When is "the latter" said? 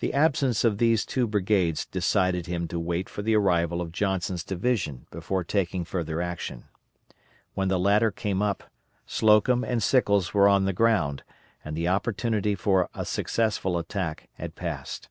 7.68-8.10